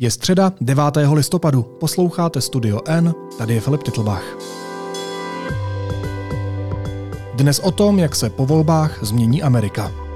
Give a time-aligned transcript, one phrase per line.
[0.00, 0.84] Je středa 9.
[1.12, 1.62] listopadu.
[1.62, 4.24] Posloucháte Studio N, tady je Filip Titlbach.
[7.34, 10.07] Dnes o tom, jak se po volbách změní Amerika.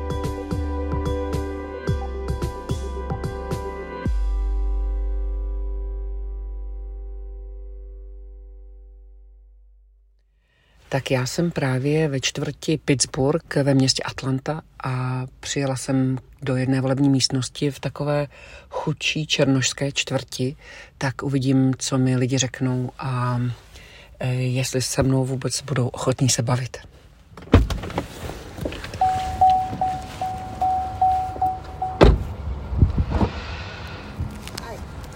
[10.92, 16.80] Tak já jsem právě ve čtvrti Pittsburgh ve městě Atlanta a přijela jsem do jedné
[16.80, 18.26] volební místnosti v takové
[18.70, 20.56] chudší černožské čtvrti,
[20.98, 23.40] tak uvidím, co mi lidi řeknou a
[24.20, 26.76] e, jestli se mnou vůbec budou ochotní se bavit.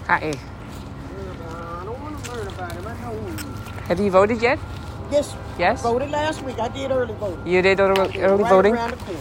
[0.07, 0.31] Hi.
[3.87, 4.76] Have you voted yet?
[5.11, 5.35] Yes.
[5.57, 5.81] Yes?
[5.81, 6.59] Voted last week.
[6.59, 7.47] I did early voting.
[7.47, 8.73] You did early, early right voting?
[8.73, 9.19] around the corner.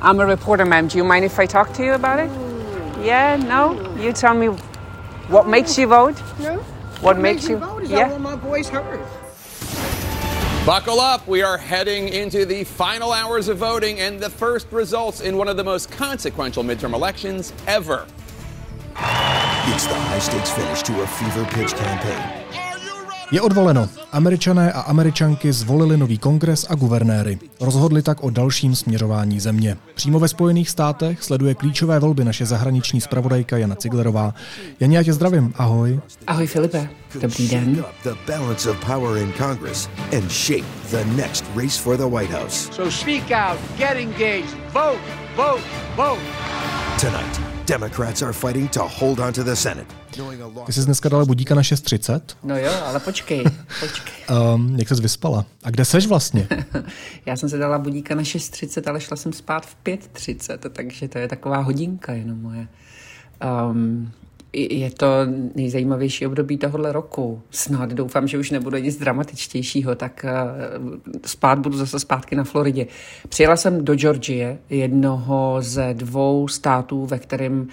[0.00, 0.88] I'm a reporter, ma'am.
[0.88, 2.30] Do you mind if I talk to you about it?
[2.30, 3.04] Mm.
[3.04, 3.74] Yeah, no?
[3.74, 4.02] Mm.
[4.02, 4.46] You tell me
[5.28, 5.50] what mm.
[5.50, 6.20] makes you vote?
[6.40, 6.58] No.
[7.00, 8.06] What makes me you- vote is yeah.
[8.06, 9.00] I want my voice heard.
[10.64, 11.26] Buckle up.
[11.26, 15.48] We are heading into the final hours of voting and the first results in one
[15.48, 18.06] of the most consequential midterm elections ever.
[18.90, 22.37] It's the high stakes finish to a fever pitch campaign.
[23.30, 23.88] Je odvoleno.
[24.12, 27.38] Američané a američanky zvolili nový kongres a guvernéry.
[27.60, 29.76] Rozhodli tak o dalším směřování země.
[29.94, 34.34] Přímo ve Spojených státech sleduje klíčové volby naše zahraniční zpravodajka Jana Ciglerová.
[34.80, 35.52] Janě, já tě zdravím.
[35.56, 36.00] Ahoj.
[36.26, 36.88] Ahoj Filipe,
[37.20, 37.74] dobrý den.
[37.74, 42.16] Shake up the balance of power in Congress and shape the next race for the
[42.16, 42.72] White House.
[42.72, 45.00] So speak out, get engaged, vote,
[45.36, 45.62] vote,
[45.96, 46.20] vote.
[47.00, 49.86] Tonight, Democrats are fighting to hold on to the Senate.
[50.66, 52.20] Ty jsi dneska dala budíka na 6.30.
[52.42, 53.44] No jo, ale počkej,
[53.80, 54.36] počkej.
[54.54, 55.44] Um, jak ses vyspala?
[55.64, 56.48] A kde seš vlastně?
[57.26, 61.18] Já jsem se dala budíka na 6.30, ale šla jsem spát v 5.30, takže to
[61.18, 62.68] je taková hodinka jenom moje.
[63.70, 64.12] Um,
[64.70, 65.06] je to
[65.54, 67.42] nejzajímavější období tohohle roku.
[67.50, 70.94] Snad doufám, že už nebude nic dramatičtějšího, tak uh,
[71.26, 72.86] spát budu zase zpátky na Floridě.
[73.28, 77.68] Přijela jsem do Georgie, jednoho ze dvou států, ve kterém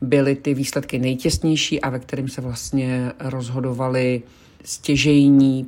[0.00, 4.22] byly ty výsledky nejtěsnější a ve kterém se vlastně rozhodovaly
[4.64, 5.66] stěžejní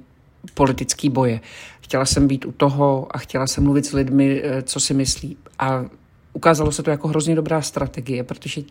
[0.54, 1.40] politický boje.
[1.80, 5.36] Chtěla jsem být u toho a chtěla jsem mluvit s lidmi, eh, co si myslí.
[5.58, 5.84] A
[6.32, 8.62] ukázalo se to jako hrozně dobrá strategie, protože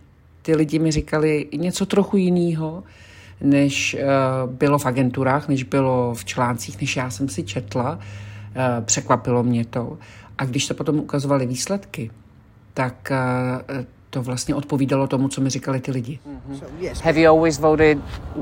[0.47, 2.84] ty lidi mi říkali něco trochu jiného,
[3.41, 4.06] než eh,
[4.46, 8.00] bylo v agenturách, než bylo v článcích, než já jsem si četla.
[8.56, 9.97] Eh, Překvapilo mě to.
[10.38, 12.12] A když se potom ukazovaly výsledky,
[12.74, 16.19] tak eh, to vlastně odpovídalo tomu, co mi říkali ty lidi.
[16.59, 17.02] So yes.
[17.02, 17.97] Have you always voted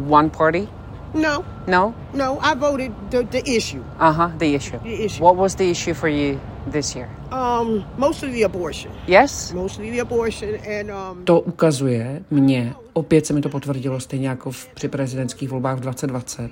[0.10, 0.68] one party?
[1.16, 1.94] No, No?
[2.14, 2.38] no.
[2.42, 3.81] I voted the, the issue.
[4.00, 4.78] Uh-huh, the issue.
[4.80, 5.24] The issue.
[5.24, 6.40] What was the issue for you
[6.72, 7.09] this year?
[7.31, 8.92] Um, mostly the abortion.
[9.08, 9.53] Yes?
[9.53, 10.50] Mostly the abortion
[10.80, 11.26] and um.
[11.26, 15.80] To ukazuje mě, opět se mi to potvrdilo stejně jako v, při prezidentských volbách v
[15.81, 16.52] 2020,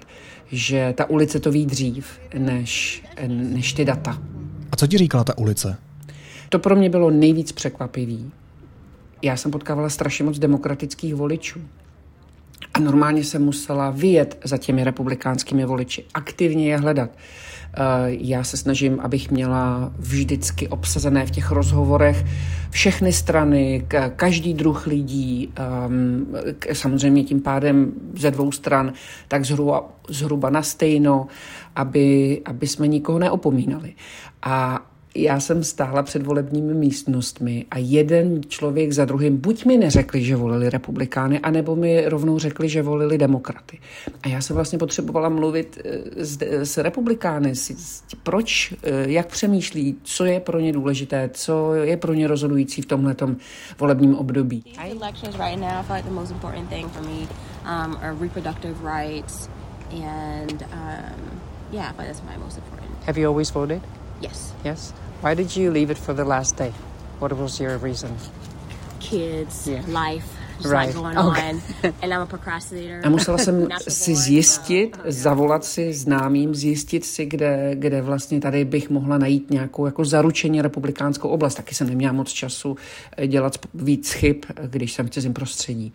[0.52, 4.18] že ta ulice to ví dřív, než, než ty data.
[4.72, 5.78] A co ti říkala ta ulice?
[6.50, 8.32] To pro mě bylo nejvíc překvapivý.
[9.22, 11.60] Já jsem potkávala strašně moc demokratických voličů.
[12.74, 17.10] A normálně jsem musela vyjet za těmi republikánskými voliči, aktivně je hledat.
[17.74, 22.26] Eh, Já se snažím, abych měla vždycky obsazené v těch rozhovorech
[22.70, 23.86] všechny strany,
[24.16, 26.26] každý druh lidí, ehm,
[26.74, 28.94] samozřejmě tím pádem ze dvou stran,
[29.28, 31.28] tak zhruba, zhruba na stejno,
[31.76, 33.94] aby, aby jsme nikoho neopomínali.
[34.42, 34.86] A
[35.16, 40.36] já jsem stála před volebními místnostmi a jeden člověk za druhým buď mi neřekli, že
[40.36, 43.80] volili republikány, anebo mi rovnou řekli, že volili demokraty.
[44.24, 49.28] A já jsem vlastně potřebovala mluvit eh, s, s republikány, s, s, proč, eh, jak
[49.28, 53.36] přemýšlí, co je pro ně důležité, co je pro ně rozhodující v tomhletom
[53.80, 54.62] volebním období.
[54.62, 57.28] These elections right now, I feel like the most important thing for me
[57.66, 59.50] um, are reproductive rights,
[59.92, 61.42] and um,
[61.72, 63.04] yeah, I feel like that's my most important.
[63.06, 63.82] Have you always voted?
[64.24, 64.94] Yes, Yes.
[65.24, 66.74] Why did you leave it for the last day?
[67.20, 68.18] What was your reason?
[69.00, 69.88] kids, Yeah.
[69.88, 70.26] life,
[70.64, 70.74] Right.
[70.88, 71.50] like going Okay.
[71.50, 71.62] on,
[72.02, 73.00] and I'm a procrastinator.
[73.04, 78.90] A musela jsem si zjistit, zavolat si známým, zjistit si, kde, kde vlastně tady bych
[78.90, 81.56] mohla najít nějakou jako zaručeně republikánskou oblast.
[81.56, 82.78] Taky jsem neměla moc času
[83.18, 85.94] eh, dělat víc chyb, eh, když jsem v cizím prostředí.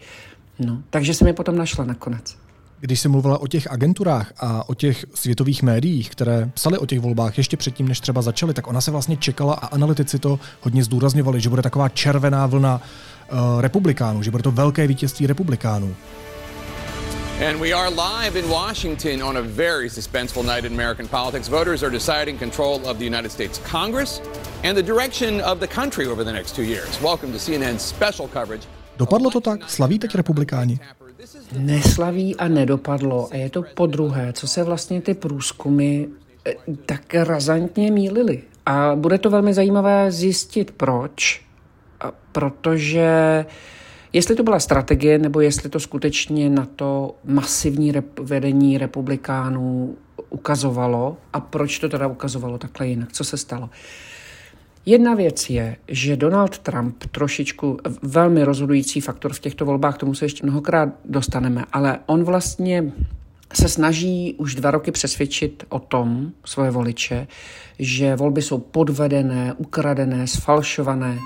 [0.59, 2.37] No, takže jsem je potom našla nakonec.
[2.81, 7.01] Když jsi mluvila o těch agenturách a o těch světových médiích, které psali o těch
[7.01, 10.85] volbách ještě předtím, než třeba začaly, tak ona se vlastně čekala a analytici to hodně
[10.85, 12.81] zdůrazňovali, že bude taková červená vlna
[13.33, 15.95] uh, republikánů, že bude to velké vítězství republikánů.
[17.49, 21.49] And we are live in Washington on a very suspenseful night in American politics.
[21.49, 24.23] Voters are deciding control of the United States Congress
[24.65, 27.01] and the direction of the country over the next two years.
[27.03, 28.67] Welcome to CNN's special coverage.
[28.97, 29.71] Dopadlo to tak?
[29.71, 30.79] Slaví teď republikáni?
[31.59, 33.29] Neslaví a nedopadlo.
[33.33, 36.05] A je to po druhé, co se vlastně ty průzkumy
[36.47, 36.55] eh,
[36.87, 38.43] tak razantně mílily.
[38.67, 41.43] A bude to velmi zajímavé zjistit, proč.
[42.33, 43.45] Protože
[44.13, 49.97] jestli to byla strategie, nebo jestli to skutečně na to masivní rep- vedení republikánů
[50.31, 53.71] ukazovalo a proč to teda ukazovalo takhle jinak, co se stalo.
[54.89, 60.25] Jedna věc je, že Donald Trump trošičku velmi rozhodující faktor v těchto volbách, tomu se
[60.25, 62.93] ještě mnohokrát dostaneme, ale on vlastně
[63.55, 67.27] se snaží už dva roky přesvědčit o tom svoje voliče,
[67.79, 71.19] že volby jsou podvedené, ukradené, sfalšované.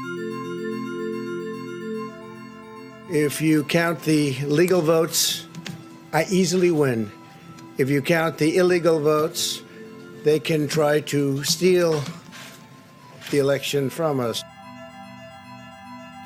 [3.10, 5.46] If you count the legal votes,
[6.12, 7.10] I easily win.
[7.78, 9.62] If you count the illegal votes,
[10.24, 12.02] they can try to steal
[13.32, 14.44] the election from us.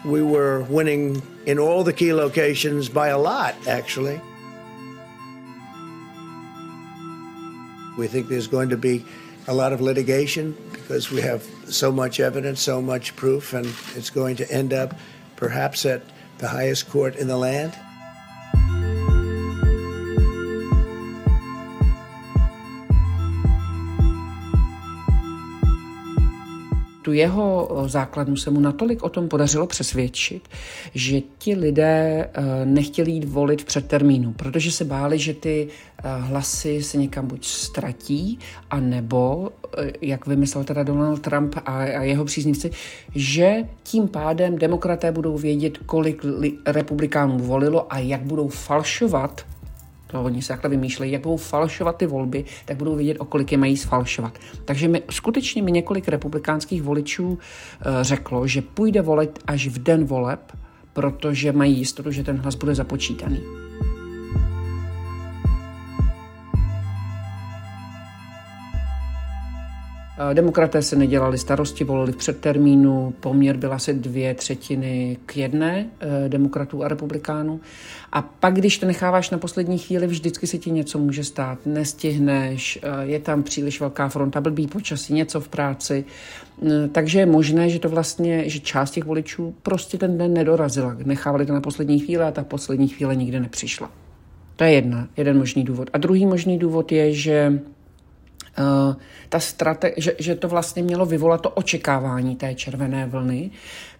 [0.05, 4.21] We were winning in all the key locations by a lot, actually.
[7.97, 9.05] We think there's going to be
[9.49, 14.11] a lot of litigation because we have so much evidence, so much proof, and it's
[14.11, 14.95] going to end up
[15.37, 16.03] perhaps at
[16.39, 17.75] the highest court in the land.
[27.07, 30.49] Tu jeho základnu se mu natolik o tom podařilo přesvědčit,
[30.95, 36.03] že ti lidé eh, nechtěli jít volit v předtermínu, protože se báli, že ty eh,
[36.21, 38.39] hlasy se někam buď ztratí,
[38.71, 42.71] a nebo, eh, jak vymyslel teda Donald Trump a jeho příznivci,
[43.15, 46.23] že tím pádem demokraté budou vědět, kolik
[46.67, 49.47] republikánů volilo a jak budou falšovat
[50.07, 53.53] to oni se takhle vymýšlejí, jak budou falšovat ty volby, tak budou vědět, o kolik
[53.53, 54.39] je mají sfalšovat.
[54.65, 57.39] Takže mi, skutečně mi několik republikánských voličů uh,
[58.01, 60.53] řeklo, že půjde volit až v den voleb,
[60.93, 63.66] protože mají jistotu, že ten hlas bude započítaný.
[70.35, 76.29] Demokraté se nedělali starosti, volili v předtermínu, poměr byl asi dvě třetiny k jedné eh,
[76.29, 77.61] demokratů a republikánů.
[78.13, 81.59] A pak, když to necháváš na poslední chvíli, vždycky se ti něco může stát.
[81.67, 86.05] Nestihneš, eh, je tam příliš velká fronta, blbý počasí, něco v práci.
[86.93, 90.97] Takže je možné, že to vlastně, že část těch voličů prostě ten den nedorazila.
[91.05, 93.91] Nechávali to na poslední chvíli a ta poslední chvíle nikdy nepřišla.
[94.57, 95.91] To je jedna, jeden možný důvod.
[95.93, 97.61] A druhý možný důvod je, že
[99.29, 103.51] ta strate- že, že to vlastně mělo vyvolat to očekávání té červené vlny,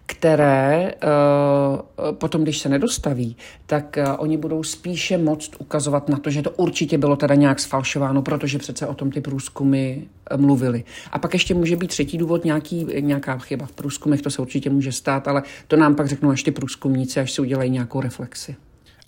[0.09, 6.29] které uh, potom, když se nedostaví, tak uh, oni budou spíše moct ukazovat na to,
[6.29, 9.95] že to určitě bylo teda nějak sfalšováno, protože přece o tom ty průzkumy
[10.35, 10.83] mluvili.
[11.11, 14.69] A pak ještě může být třetí důvod, nějaký, nějaká chyba v průzkumech, to se určitě
[14.69, 18.55] může stát, ale to nám pak řeknou až ty průzkumníci, až si udělají nějakou reflexi.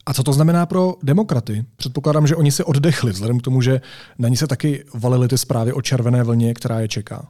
[0.10, 1.66] A co to znamená pro demokraty?
[1.76, 3.82] Předpokládám, že oni si oddechli, vzhledem k tomu, že
[4.20, 7.28] na ní se taky valily ty zprávy o červené vlně, která je čeká.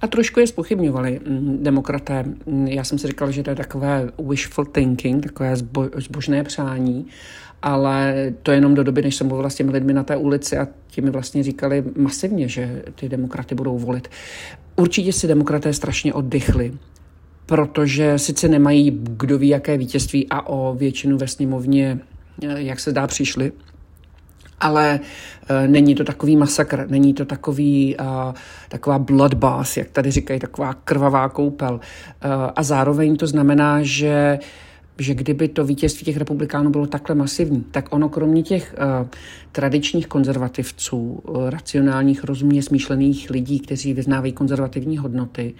[0.00, 2.24] A trošku je spochybňovali mm, demokraté.
[2.64, 7.06] Já jsem si říkal, že to je takové wishful thinking, takové zbo, zbožné přání,
[7.62, 10.68] ale to jenom do doby, než jsem mluvila s těmi lidmi na té ulici a
[10.86, 14.08] ti mi vlastně říkali masivně, že ty demokraty budou volit.
[14.76, 16.72] Určitě si demokraté strašně oddychli
[17.46, 22.00] protože sice nemají kdo ví jaké vítězství a o většinu ve sněmovně,
[22.42, 23.52] jak se dá, přišli,
[24.60, 25.00] ale
[25.48, 28.04] e, není to takový masakr, není to takový, e,
[28.68, 31.80] taková bloodbath, jak tady říkají, taková krvavá koupel.
[32.56, 34.38] A zároveň to znamená, že
[34.98, 39.08] že kdyby to vítězství těch republikánů bylo takhle masivní, tak ono kromě těch uh,
[39.52, 45.54] tradičních konzervativců, uh, racionálních, rozumně smýšlených lidí, kteří vyznávají konzervativní hodnoty,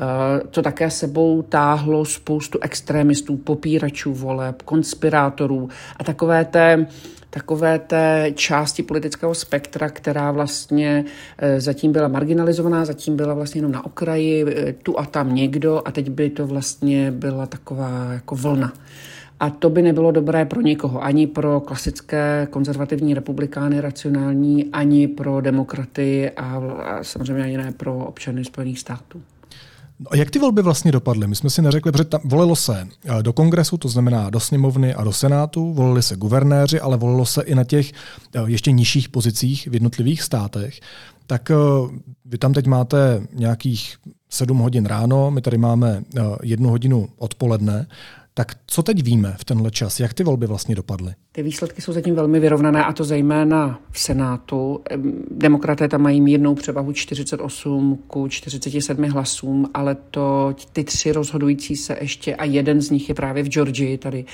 [0.00, 6.86] uh, to také sebou táhlo spoustu extrémistů, popíračů voleb, konspirátorů a takové té
[7.30, 11.04] takové té části politického spektra, která vlastně
[11.58, 14.44] zatím byla marginalizovaná, zatím byla vlastně jenom na okraji,
[14.82, 18.72] tu a tam někdo a teď by to vlastně byla taková jako vlna.
[19.40, 25.40] A to by nebylo dobré pro nikoho, ani pro klasické konzervativní republikány racionální, ani pro
[25.40, 29.22] demokraty a, a samozřejmě ani ne pro občany Spojených států.
[30.00, 31.26] No a jak ty volby vlastně dopadly?
[31.26, 34.94] My jsme si neřekli, protože tam volilo se eh, do kongresu, to znamená do sněmovny
[34.94, 39.08] a do senátu, volili se guvernéři, ale volilo se i na těch eh, ještě nižších
[39.08, 40.80] pozicích v jednotlivých státech.
[41.26, 41.54] Tak eh,
[42.24, 43.96] vy tam teď máte nějakých
[44.30, 46.02] 7 hodin ráno, my tady máme
[46.42, 47.86] jednu hodinu odpoledne.
[48.38, 50.00] Tak co teď víme v tenhle čas?
[50.00, 51.14] Jak ty volby vlastně dopadly?
[51.32, 54.80] Ty výsledky jsou zatím velmi vyrovnané a to zejména v Senátu.
[55.30, 61.96] Demokraté tam mají mírnou převahu 48 ku 47 hlasům, ale to ty tři rozhodující se
[62.00, 64.24] ještě a jeden z nich je právě v Georgii tady.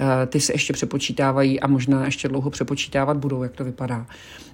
[0.00, 4.06] Eh, ty se ještě přepočítávají a možná ještě dlouho přepočítávat budou, jak to vypadá.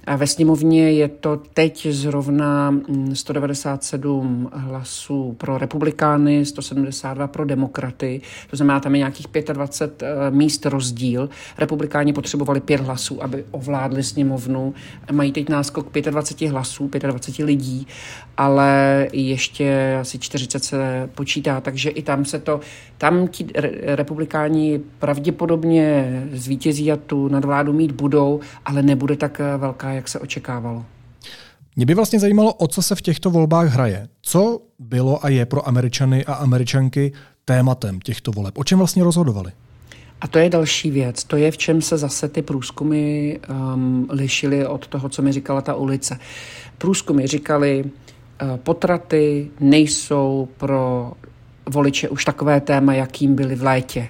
[0.09, 2.75] A ve sněmovně je to teď zrovna
[3.13, 8.21] 197 mm, hlasů pro republikány, 172 pro demokraty.
[8.51, 11.29] To znamená, tam je nějakých 25 eh, míst rozdíl.
[11.59, 14.75] Republikáni potřebovali pět hlasů, aby ovládli sněmovnu.
[15.13, 17.87] Mají teď náskok 25 hlasů, 25 lidí,
[18.37, 22.61] ale ještě asi 40 se počítá, takže i tam se to,
[22.99, 23.47] tam ti
[23.83, 30.19] republikáni pravděpodobně zvítězí a tu nadvládu mít budou, ale nebude tak eh, velká, jak se
[30.19, 30.85] očekávalo.
[31.77, 34.09] Mě by vlastně zajímalo, o co se v těchto volbách hraje.
[34.23, 37.13] Co bylo a je pro Američany a Američanky
[37.49, 38.59] tématem těchto voleb?
[38.59, 39.53] O čem vlastně rozhodovali?
[40.21, 41.25] A to je další věc.
[41.25, 45.61] To je, v čem se zase ty průzkumy um, lišily od toho, co mi říkala
[45.61, 46.19] ta ulice.
[46.79, 51.13] Průzkumy říkali, uh, potraty nejsou pro
[51.71, 54.09] voliče už takové téma, jakým byly v létě.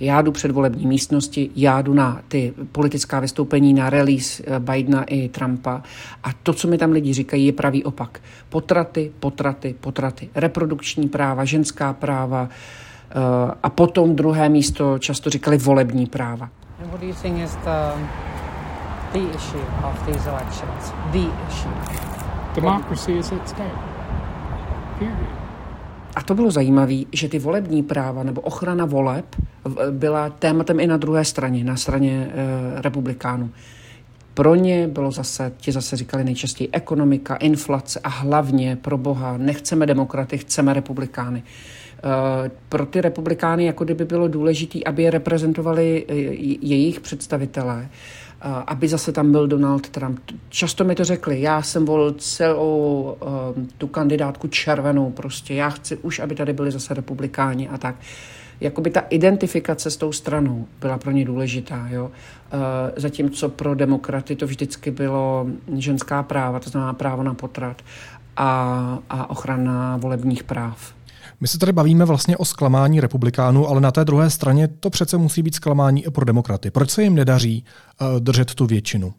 [0.00, 5.04] Já jdu před volební místnosti, já jdu na ty politická vystoupení, na release eh, Bidena
[5.04, 5.82] i Trumpa
[6.24, 8.20] a to, co mi tam lidi říkají, je pravý opak.
[8.48, 10.28] Potraty, potraty, potraty.
[10.34, 16.48] Reprodukční práva, ženská práva uh, a potom druhé místo často říkali volební práva.
[16.82, 17.92] And what do you think is the,
[19.12, 20.92] the issue of these elections?
[21.12, 21.70] The issue?
[22.54, 23.78] Democracy is at stake.
[24.98, 25.39] Period.
[26.16, 29.36] A to bylo zajímavé, že ty volební práva nebo ochrana voleb
[29.90, 33.50] byla tématem i na druhé straně, na straně e, republikánů.
[34.34, 39.86] Pro ně bylo zase, ti zase říkali nejčastěji ekonomika, inflace a hlavně pro boha nechceme
[39.86, 41.42] demokraty, chceme republikány.
[41.42, 46.14] E, pro ty republikány jako kdyby bylo důležité, aby je reprezentovali e,
[46.66, 47.88] jejich představitelé
[48.42, 50.20] aby zase tam byl Donald Trump.
[50.48, 55.96] Často mi to řekli, já jsem volil celou uh, tu kandidátku červenou prostě, já chci
[55.96, 57.94] už, aby tady byli zase republikáni a tak.
[58.60, 62.04] Jakoby ta identifikace s tou stranou byla pro ně důležitá, jo.
[62.04, 62.10] Uh,
[62.96, 67.82] zatímco pro demokraty to vždycky bylo ženská práva, to znamená právo na potrat
[68.36, 70.92] a, a ochrana volebních práv.
[71.40, 75.16] My se tady bavíme vlastně o zklamání republikánů, ale na té druhé straně to přece
[75.16, 76.70] musí být zklamání i pro demokraty.
[76.70, 77.64] Proč se jim nedaří
[78.00, 79.14] uh, držet tu většinu?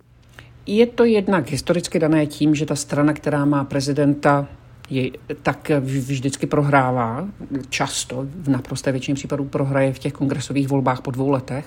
[0.65, 4.47] Je to jednak historicky dané tím, že ta strana, která má prezidenta
[4.91, 5.11] je,
[5.43, 7.27] tak vždycky prohrává,
[7.69, 11.65] často, v naprosté většině případů prohraje v těch kongresových volbách po dvou letech.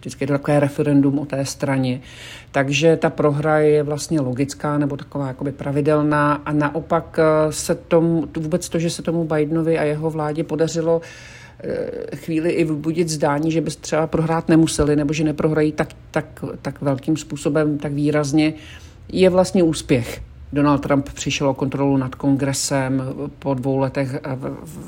[0.00, 2.00] Vždycky je to takové referendum o té straně.
[2.50, 8.28] Takže ta prohra je vlastně logická nebo taková jakoby pravidelná a naopak eh, se tomu,
[8.36, 11.00] vůbec to, že se tomu Bidenovi a jeho vládě podařilo
[11.60, 16.44] eh, chvíli i vybudit zdání, že by třeba prohrát nemuseli, nebo že neprohrají tak, tak,
[16.62, 18.54] tak velkým způsobem, tak výrazně,
[19.12, 20.25] je vlastně úspěch.
[20.52, 23.02] Donald Trump přišel o kontrolu nad kongresem
[23.38, 24.20] po dvou letech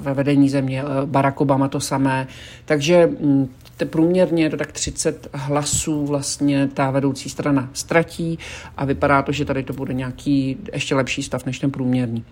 [0.00, 2.27] ve vedení země, Barack Obama to samé.
[2.65, 3.49] Takže mm,
[3.85, 8.38] průměrně je to tak 30 hlasů vlastně ta vedoucí strana ztratí
[8.77, 12.25] a vypadá to, že tady to bude nějaký ještě lepší stav než ten průměrný.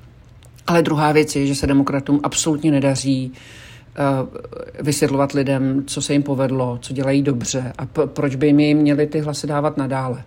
[0.66, 6.23] Ale druhá věc je, že se demokratům absolutně nedaří eh, vysvětlovat lidem, co se jim
[6.23, 10.25] povedlo, co dělají dobře a proč by jim měli ty hlasy dávat nadále.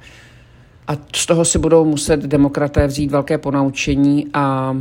[0.89, 4.75] A z toho si budou muset demokraté vzít velké ponaučení a,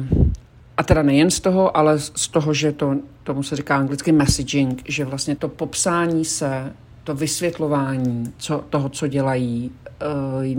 [0.76, 4.82] a teda nejen z toho, ale z toho, že to, tomu se říká anglicky messaging,
[4.88, 6.72] že vlastně to popsání se,
[7.04, 10.04] to vysvětlování co, toho, co dělají, eh,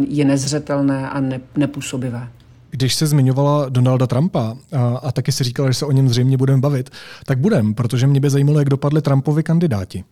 [0.10, 2.30] je nezřetelné a ne, nepůsobivé.
[2.70, 6.38] Když se zmiňovala Donalda Trumpa a, a taky si říkala, že se o něm zřejmě
[6.38, 6.90] budeme bavit,
[7.26, 10.04] tak budem, protože mě by zajímalo, jak dopadly Trumpovi kandidáti.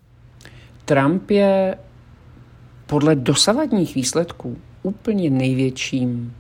[0.86, 1.78] Trump je
[2.86, 6.34] podle dosavadních výsledků úplně největším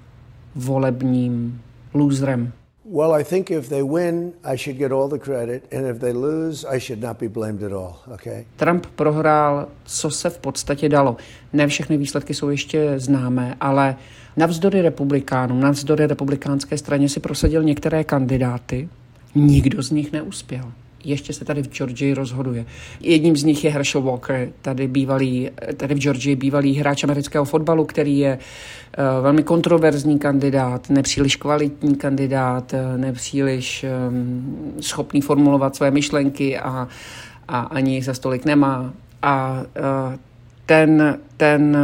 [0.55, 1.61] volebním
[1.93, 2.51] loserem.
[2.91, 6.13] Well, I think if they win, I should get all the credit, and if they
[6.13, 8.45] lose, I should not be blamed at all, okay?
[8.55, 11.17] Trump prohrál, co se v podstatě dalo.
[11.53, 13.95] Ne všechny výsledky jsou ještě známé, ale
[14.37, 18.89] navzdory republikánům, navzdory republikánské straně si prosadil některé kandidáty,
[19.35, 20.71] nikdo z nich neuspěl
[21.03, 22.65] ještě se tady v Georgii rozhoduje.
[22.99, 27.85] Jedním z nich je Herschel Walker, tady, bývalý, tady v Georgii bývalý hráč amerického fotbalu,
[27.85, 35.91] který je uh, velmi kontroverzní kandidát, nepříliš kvalitní kandidát, uh, nepříliš um, schopný formulovat své
[35.91, 36.87] myšlenky a,
[37.47, 38.93] a ani jich za stolik nemá.
[39.21, 39.63] A
[40.09, 40.15] uh,
[40.67, 41.77] ten, ten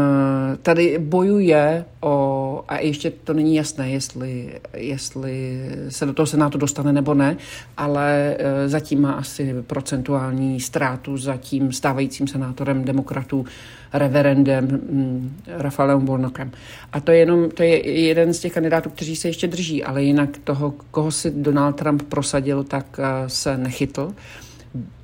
[0.62, 6.94] tady bojuje o, a ještě to není jasné, jestli, jestli se do toho Senátu dostane
[6.94, 7.38] nebo ne,
[7.78, 13.46] ale e, zatím má asi procentuální ztrátu za tím stávajícím senátorem demokratů
[13.94, 16.52] reverendem mm, Rafaelem Warnockem.
[16.94, 20.04] A to je jenom, to je jeden z těch kandidátů, kteří se ještě drží, ale
[20.04, 24.14] jinak toho, koho si Donald Trump prosadil, tak e, se nechytl.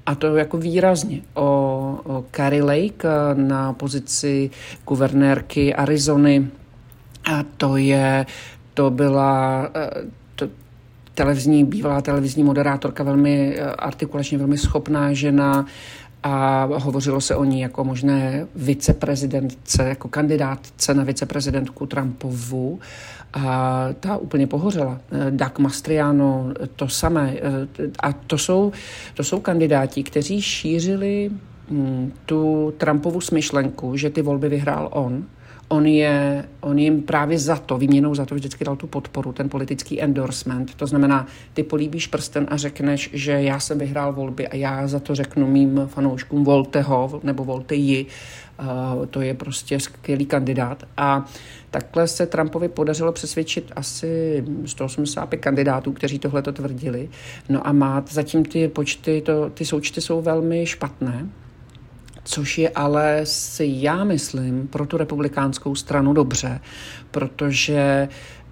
[0.09, 1.21] A to jako výrazně.
[1.33, 4.49] O, Carrie Lake e, na pozici
[4.85, 6.49] guvernérky Arizony
[7.25, 8.25] a to je,
[8.73, 9.89] to byla eh,
[10.35, 10.47] to,
[11.13, 15.65] televizní, bývalá televizní moderátorka, velmi eh, artikulačně, velmi schopná žena
[16.23, 22.79] a hovořilo se o ní jako možné viceprezidentce, jako kandidátce na viceprezidentku Trumpovu
[23.33, 25.01] a ta úplně pohořela.
[25.29, 27.35] Doug Mastriano to samé.
[27.99, 28.71] A to jsou,
[29.13, 31.31] to jsou kandidáti, kteří šířili
[31.69, 35.25] hm, tu Trumpovu smyšlenku, že ty volby vyhrál on,
[35.69, 39.49] on, je, on jim právě za to, výměnou za to vždycky dal tu podporu, ten
[39.49, 40.75] politický endorsement.
[40.75, 44.99] To znamená, ty políbíš prsten a řekneš, že já jsem vyhrál volby a já za
[44.99, 48.05] to řeknu mým fanouškům volte ho nebo volte ji.
[48.59, 50.83] Uh, to je prostě skvělý kandidát.
[50.97, 51.25] A
[51.71, 57.09] takhle se Trumpovi podařilo přesvědčit asi 185 kandidátů, kteří tohle to tvrdili.
[57.49, 61.29] No a má zatím ty počty, to, ty součty jsou velmi špatné
[62.29, 66.59] což je ale si já myslím pro tu republikánskou stranu dobře,
[67.11, 68.07] protože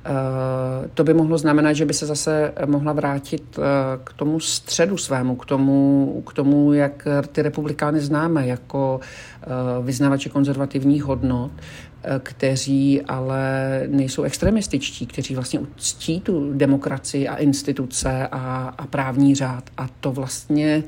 [0.10, 3.64] Uh, to by mohlo znamenat, že by se zase mohla vrátit uh,
[4.04, 9.00] k tomu středu svému, k tomu, k tomu jak ty republikány známe jako
[9.80, 11.52] uh, vyznavače konzervativních hodnot,
[12.20, 19.70] kteří ale nejsou extremističtí, kteří vlastně uctí tu demokracii a instituce a, a právní řád.
[19.78, 20.84] A to vlastně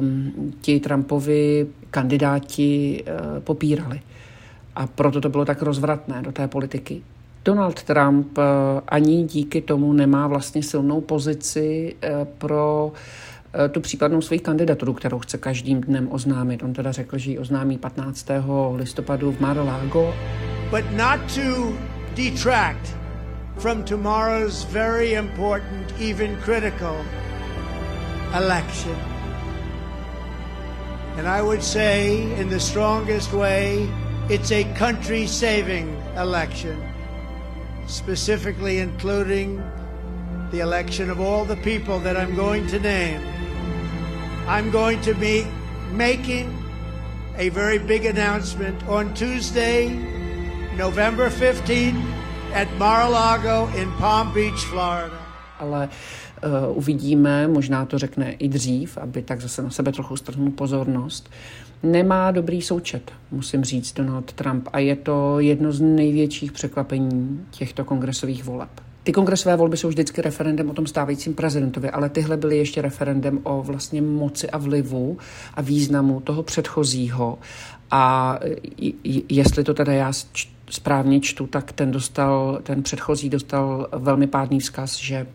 [0.00, 4.00] um, ti Trumpovi kandidáti uh, popírali.
[4.76, 7.00] A proto to bylo tak rozvratné do té politiky.
[7.44, 8.44] Donald Trump uh,
[8.88, 12.92] ani díky tomu nemá vlastně silnou pozici uh, pro
[13.70, 16.62] tu případnou svoji kandidaturu, kterou chce každým dnem oznámit.
[16.62, 18.28] On teda řekl, že ji oznámí 15.
[18.76, 20.14] listopadu v Mar-a-Lago.
[20.70, 21.72] But not to
[22.16, 22.96] detract
[23.58, 26.96] from tomorrow's very important, even critical
[28.34, 29.15] election.
[31.16, 33.88] And I would say, in the strongest way,
[34.28, 36.82] it's a country saving election,
[37.86, 39.62] specifically including
[40.50, 43.22] the election of all the people that I'm going to name.
[44.46, 45.46] I'm going to be
[45.90, 46.52] making
[47.36, 49.88] a very big announcement on Tuesday,
[50.76, 52.02] November 15th
[52.52, 55.18] at Mar-a-Lago in Palm Beach, Florida.
[55.58, 55.88] Uh,
[56.74, 61.30] uvidíme, možná to řekne i dřív, aby tak zase na sebe trochu strhnul pozornost.
[61.82, 67.84] Nemá dobrý součet, musím říct, Donald Trump a je to jedno z největších překvapení těchto
[67.84, 68.70] kongresových voleb.
[69.02, 73.40] Ty kongresové volby jsou vždycky referendem o tom stávajícím prezidentovi, ale tyhle byly ještě referendem
[73.42, 75.18] o vlastně moci a vlivu
[75.54, 77.38] a významu toho předchozího.
[77.90, 78.38] A
[79.28, 80.12] jestli to teda já
[80.70, 85.26] správně čtu, tak ten dostal, ten předchozí dostal velmi pádný vzkaz, že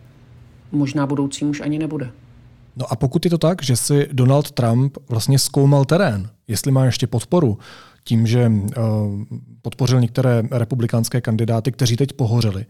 [0.72, 2.10] možná budoucím už ani nebude.
[2.76, 6.84] No a pokud je to tak, že si Donald Trump vlastně zkoumal terén, jestli má
[6.84, 7.58] ještě podporu,
[8.04, 8.74] tím, že uh,
[9.62, 12.66] podpořil některé republikánské kandidáty, kteří teď pohořeli,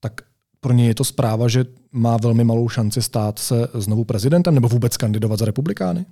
[0.00, 0.12] tak
[0.60, 4.68] pro ně je to zpráva, že má velmi malou šanci stát se znovu prezidentem nebo
[4.68, 6.06] vůbec kandidovat za republikány?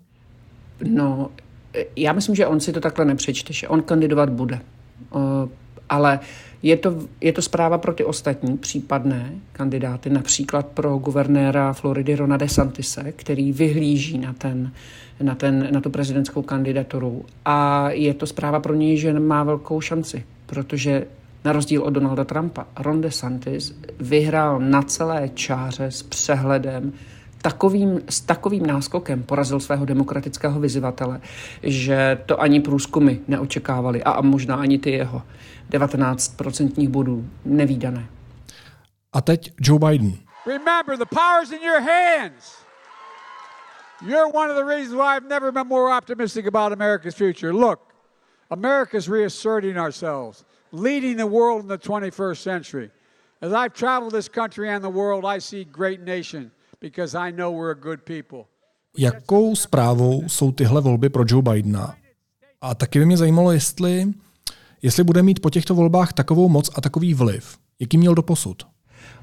[0.85, 1.31] No,
[1.97, 4.61] já myslím, že on si to takhle nepřečte, že on kandidovat bude.
[5.15, 5.21] Uh,
[5.89, 6.21] ale
[6.63, 12.37] je to, je to zpráva pro ty ostatní případné kandidáty, například pro guvernéra Floridy Rona
[12.37, 14.73] DeSantise, který vyhlíží na, ten,
[15.23, 17.25] na, ten, na tu prezidentskou kandidaturu.
[17.45, 21.07] A je to zpráva pro něj, že má velkou šanci, protože
[21.45, 26.93] na rozdíl od Donalda Trumpa, Ron DeSantis vyhrál na celé čáře s přehledem,
[27.43, 31.21] takovým, s takovým náskokem porazil svého demokratického vyzývatele,
[31.63, 35.23] že to ani průzkumy neočekávali a možná ani ty jeho.
[35.71, 37.27] 19% bodů.
[37.45, 38.07] Nevýdané.
[39.13, 40.13] A teď Joe Biden.
[40.47, 42.63] Remember, the power's in your hands.
[44.07, 47.53] You're one of the reasons why I've never been more optimistic about America's future.
[47.53, 47.81] Look,
[48.51, 52.91] America's reasserting ourselves, leading the world in the 21st century.
[53.41, 56.51] As I've traveled this country and the world, I see great nation
[56.83, 58.39] because I know we're a good people.
[58.99, 61.95] Jakou zprávou jsou tyhle volby pro Joe Bidena?
[62.61, 64.13] A taky by mě zajímalo, jestli
[64.83, 68.67] jestli bude mít po těchto volbách takovou moc a takový vliv, jaký měl do posud.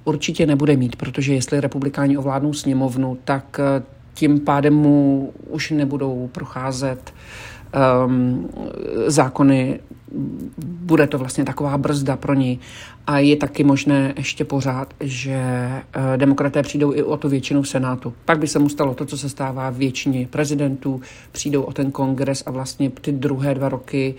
[0.04, 6.30] Určitě nebude mít, protože jestli republikáni ovládnou sněmovnu, tak eh, tím pádem mu už nebudou
[6.32, 7.14] procházet
[8.06, 8.50] um,
[9.08, 9.80] zákony,
[10.60, 12.60] bude to vlastně taková brzda pro něj.
[13.08, 15.42] A je taky možné ještě pořád, že
[15.98, 18.14] uh, demokraté přijdou i o tu většinu v Senátu.
[18.26, 21.02] Pak by se mu stalo to, co se stává většině prezidentů,
[21.32, 24.16] přijdou o ten kongres a vlastně ty druhé dva roky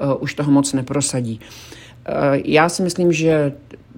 [0.00, 1.40] uh, už toho moc neprosadí.
[2.08, 3.52] Uh, já si myslím, že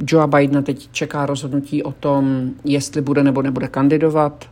[0.06, 4.44] Joe Bidena teď čeká rozhodnutí o tom, jestli bude nebo nebude kandidovat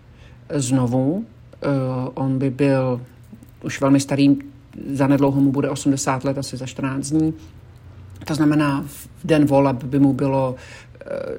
[0.55, 1.25] znovu.
[2.15, 3.01] On by byl
[3.69, 4.37] už velmi starý,
[4.93, 7.35] zanedlouho mu bude 80 let, asi za 14 dní.
[8.25, 10.55] To znamená, v den voleb by mu bylo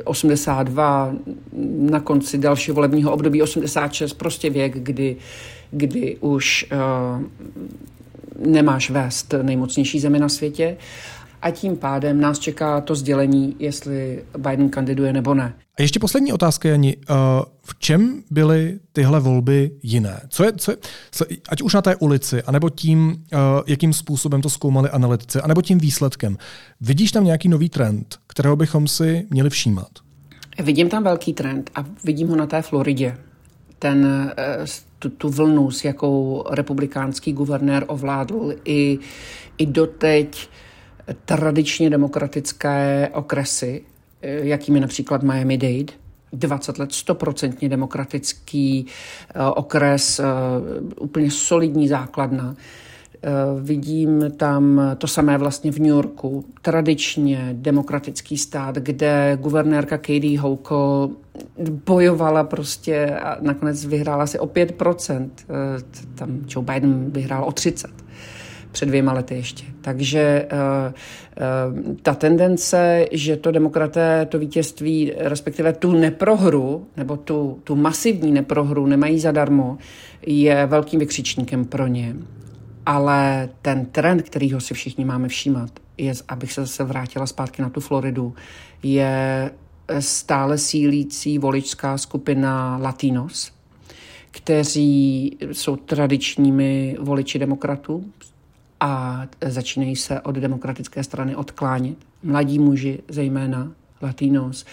[0.04, 1.18] 82, eh,
[1.92, 5.16] na konci dalšího volebního období 86, prostě věk, kdy,
[5.72, 7.24] kdy už uh,
[8.46, 10.78] nemáš vést nejmocnější zemi na světě.
[11.42, 15.54] A tím pádem nás čeká to sdělení, jestli Biden kandiduje nebo ne.
[15.80, 16.98] A ještě poslední otázka, Jani.
[16.98, 17.16] Uh,
[17.64, 20.22] v čem byly tyhle volby jiné?
[20.30, 20.78] Co je, co je,
[21.50, 25.78] ať už na té ulici, anebo tím, uh, jakým způsobem to zkoumali analytici, anebo tím
[25.78, 26.38] výsledkem.
[26.82, 29.90] Vidíš tam nějaký nový trend, kterého bychom si měli všímat?
[30.64, 33.18] Vidím tam velký trend a vidím ho na té Floridě.
[33.80, 34.06] Ten,
[34.60, 34.66] uh,
[35.00, 39.00] tu, tu vlnu, s jakou republikánský guvernér ovládl i,
[39.58, 40.50] i doteď
[41.26, 43.82] tradičně demokratické okresy,
[44.22, 45.94] Eh, jakým je například Miami-Dade,
[46.34, 48.86] 20 let stoprocentně demokratický
[49.36, 50.24] eh, okres, eh,
[51.00, 52.56] úplně solidní základna.
[53.62, 61.16] Vidím tam to samé vlastně v New Yorku, tradičně demokratický stát, kde guvernérka Katie Hochul
[61.86, 65.30] bojovala prostě a nakonec vyhrála si o 5%.
[66.16, 67.90] Tam Joe Biden vyhrál o 30%
[68.72, 69.66] před dvěma lety ještě.
[69.82, 70.94] Takže uh,
[71.90, 78.32] uh, ta tendence, že to demokraté to vítězství, respektive tu neprohru, nebo tu, tu masivní
[78.32, 79.78] neprohru nemají zadarmo,
[80.26, 82.16] je velkým vykřičníkem pro ně.
[82.86, 87.70] Ale ten trend, kterýho si všichni máme všímat, je, abych se zase vrátila zpátky na
[87.70, 88.34] tu Floridu,
[88.84, 89.52] je
[90.00, 93.52] stále sílící voličská skupina Latinos,
[94.32, 98.06] kteří jsou tradičními voliči demokratů,
[98.80, 101.98] a začínají se od demokratické strany odklánět.
[102.24, 104.66] Mladí muži zejména, latinos,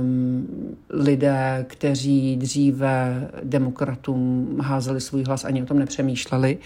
[0.00, 0.46] um,
[0.90, 6.58] lidé, kteří dříve demokratům házeli svůj hlas, ani o tom nepřemýšleli,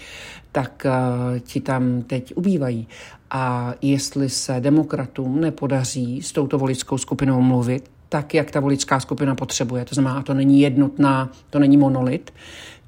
[0.51, 2.87] tak uh, ti tam teď ubývají.
[3.31, 9.35] A jestli se demokratům nepodaří s touto voličskou skupinou mluvit, tak, jak ta voličská skupina
[9.35, 9.85] potřebuje.
[9.85, 12.33] To znamená, to není jednotná, to není monolit,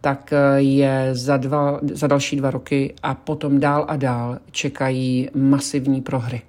[0.03, 5.29] tak eh, je za, dva, za další dva roky a potom dál a dál čekají
[5.35, 6.41] masivní prohry.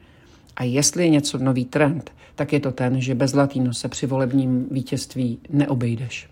[0.56, 4.06] A jestli je něco nový trend, tak je to ten, že bez Latino se při
[4.06, 6.28] volebním vítězství neobejdeš.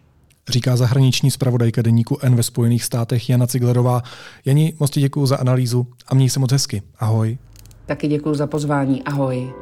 [0.49, 4.03] Říká zahraniční zpravodajka deníku N ve Spojených státech Jana Ciglerová.
[4.45, 6.83] Jani, moc ti děkuji za analýzu a měj se moc hezky.
[6.99, 7.39] Ahoj.
[7.87, 9.03] Taky děkuji za pozvání.
[9.03, 9.62] Ahoj.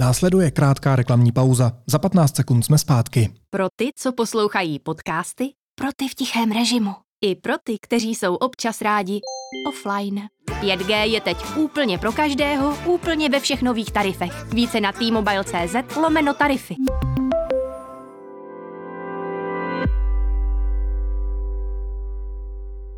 [0.00, 1.72] Následuje krátká reklamní pauza.
[1.86, 3.30] Za 15 sekund jsme zpátky.
[3.50, 6.90] Pro ty, co poslouchají podcasty, pro ty v tichém režimu.
[7.24, 9.20] I pro ty, kteří jsou občas rádi
[9.68, 10.20] offline.
[10.60, 14.44] 5G je teď úplně pro každého, úplně ve všech nových tarifech.
[14.44, 16.74] Více na t-mobile.cz lomeno tarify.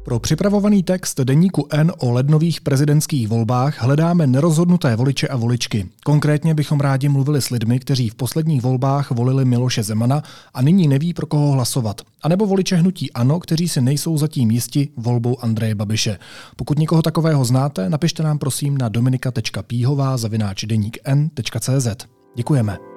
[0.05, 5.89] Pro připravovaný text deníku N o lednových prezidentských volbách hledáme nerozhodnuté voliče a voličky.
[6.05, 10.23] Konkrétně bychom rádi mluvili s lidmi, kteří v posledních volbách volili Miloše Zemana
[10.55, 12.01] a nyní neví, pro koho hlasovat.
[12.23, 16.19] A nebo voliče hnutí ANO, kteří si nejsou zatím jisti volbou Andreje Babiše.
[16.57, 20.65] Pokud někoho takového znáte, napište nám prosím na dominika.píhová zavináč
[21.05, 21.89] n.cz.
[22.37, 22.92] Děkujeme.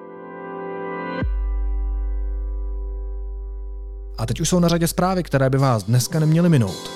[4.18, 6.92] A teď už jsou na řadě zprávy, které by vás dneska neměly minout.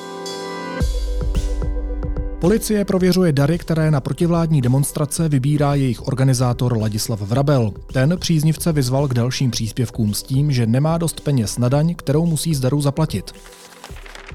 [2.40, 7.74] Policie prověřuje dary, které na protivládní demonstrace vybírá jejich organizátor Ladislav Vrabel.
[7.94, 12.26] Ten příznivce vyzval k dalším příspěvkům s tím, že nemá dost peněz na daň, kterou
[12.26, 13.32] musí z daru zaplatit.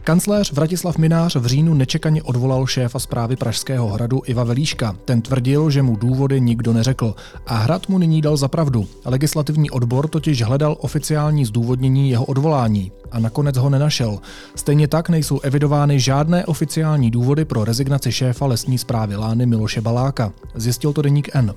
[0.05, 4.97] Kancléř Vratislav Minář v říjnu nečekaně odvolal šéfa zprávy Pražského hradu Iva Velíška.
[5.05, 7.15] Ten tvrdil, že mu důvody nikdo neřekl.
[7.47, 8.87] A hrad mu nyní dal za pravdu.
[9.05, 14.19] Legislativní odbor totiž hledal oficiální zdůvodnění jeho odvolání a nakonec ho nenašel.
[14.55, 20.33] Stejně tak nejsou evidovány žádné oficiální důvody pro rezignaci šéfa lesní zprávy Lány Miloše Baláka.
[20.55, 21.55] Zjistil to deník N.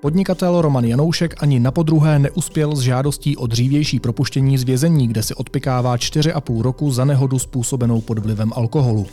[0.00, 5.22] Podnikatel Roman Janoušek ani na podruhé neuspěl s žádostí o dřívější propuštění z vězení, kde
[5.22, 9.06] si odpikává 4,5 roku za nehodu způsobenou pod vlivem alkoholu.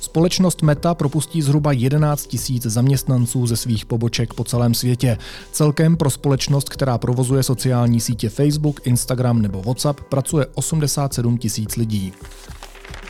[0.00, 5.18] Společnost Meta propustí zhruba 11 tisíc zaměstnanců ze svých poboček po celém světě.
[5.52, 12.12] Celkem pro společnost, která provozuje sociální sítě Facebook, Instagram nebo WhatsApp, pracuje 87 tisíc lidí.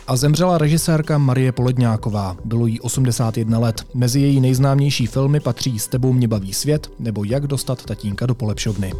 [0.07, 2.37] A zemřela režisérka Marie Poledňáková.
[2.45, 3.87] Bylo jí 81 let.
[3.93, 8.35] Mezi její nejznámější filmy patří S tebou mě baví svět nebo Jak dostat tatínka do
[8.35, 8.93] polepšovny.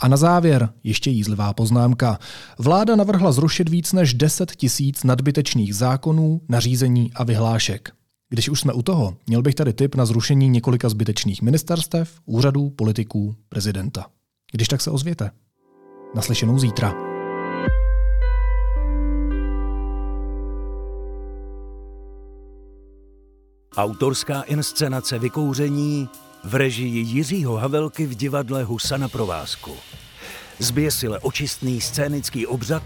[0.00, 2.18] A na závěr ještě jízlivá poznámka.
[2.58, 7.90] Vláda navrhla zrušit víc než 10 tisíc nadbytečných zákonů, nařízení a vyhlášek.
[8.28, 12.70] Když už jsme u toho, měl bych tady tip na zrušení několika zbytečných ministerstev, úřadů,
[12.70, 14.06] politiků, prezidenta.
[14.52, 15.30] Když tak se ozvěte.
[16.14, 16.94] Naslyšenou zítra.
[23.76, 26.08] Autorská inscenace Vykouření
[26.44, 29.70] v režii Jiřího Havelky v divadle Husa na provázku.
[30.58, 32.82] Zběsile očistný scénický obřad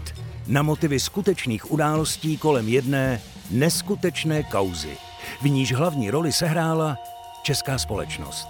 [0.47, 4.97] na motivy skutečných událostí kolem jedné neskutečné kauzy,
[5.41, 6.97] v níž hlavní roli sehrála
[7.43, 8.47] česká společnost.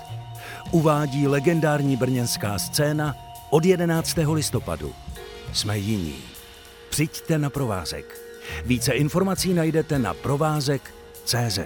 [0.71, 3.15] Uvádí legendární brněnská scéna
[3.53, 4.17] od 11.
[4.33, 4.93] listopadu.
[5.53, 6.15] Jsme jiní.
[6.89, 8.21] Přijďte na provázek.
[8.65, 11.59] Více informací najdete na provázek.cz.